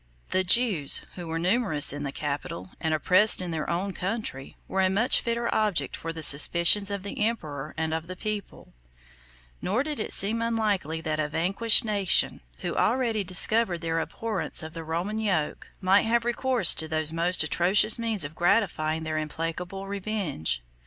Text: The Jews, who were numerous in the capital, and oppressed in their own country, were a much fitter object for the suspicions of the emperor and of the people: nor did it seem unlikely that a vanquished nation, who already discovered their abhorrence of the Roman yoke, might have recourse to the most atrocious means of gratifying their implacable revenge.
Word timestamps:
The 0.31 0.43
Jews, 0.43 1.03
who 1.13 1.27
were 1.27 1.37
numerous 1.37 1.93
in 1.93 2.01
the 2.01 2.11
capital, 2.11 2.71
and 2.79 2.91
oppressed 2.91 3.39
in 3.39 3.51
their 3.51 3.69
own 3.69 3.93
country, 3.93 4.55
were 4.67 4.81
a 4.81 4.89
much 4.89 5.21
fitter 5.21 5.47
object 5.53 5.95
for 5.95 6.11
the 6.11 6.23
suspicions 6.23 6.89
of 6.89 7.03
the 7.03 7.23
emperor 7.23 7.75
and 7.77 7.93
of 7.93 8.07
the 8.07 8.15
people: 8.15 8.73
nor 9.61 9.83
did 9.83 9.99
it 9.99 10.11
seem 10.11 10.41
unlikely 10.41 11.01
that 11.01 11.19
a 11.19 11.27
vanquished 11.29 11.85
nation, 11.85 12.41
who 12.61 12.75
already 12.75 13.23
discovered 13.23 13.81
their 13.81 13.99
abhorrence 14.01 14.63
of 14.63 14.73
the 14.73 14.83
Roman 14.83 15.19
yoke, 15.19 15.67
might 15.81 16.07
have 16.07 16.25
recourse 16.25 16.73
to 16.73 16.87
the 16.87 17.07
most 17.13 17.43
atrocious 17.43 17.99
means 17.99 18.25
of 18.25 18.33
gratifying 18.33 19.03
their 19.03 19.19
implacable 19.19 19.85
revenge. 19.85 20.63